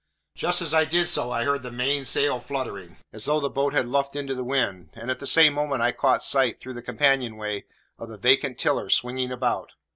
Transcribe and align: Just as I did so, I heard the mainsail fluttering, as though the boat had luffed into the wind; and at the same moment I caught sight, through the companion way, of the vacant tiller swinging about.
Just 0.33 0.63
as 0.63 0.73
I 0.73 0.83
did 0.83 1.07
so, 1.07 1.29
I 1.29 1.43
heard 1.43 1.61
the 1.61 1.69
mainsail 1.71 2.39
fluttering, 2.39 2.97
as 3.13 3.25
though 3.25 3.39
the 3.39 3.51
boat 3.51 3.73
had 3.73 3.85
luffed 3.87 4.15
into 4.15 4.33
the 4.33 4.43
wind; 4.43 4.89
and 4.95 5.11
at 5.11 5.19
the 5.19 5.27
same 5.27 5.53
moment 5.53 5.83
I 5.83 5.91
caught 5.91 6.23
sight, 6.23 6.59
through 6.59 6.73
the 6.73 6.81
companion 6.81 7.37
way, 7.37 7.65
of 7.99 8.09
the 8.09 8.17
vacant 8.17 8.57
tiller 8.57 8.89
swinging 8.89 9.31
about. 9.31 9.73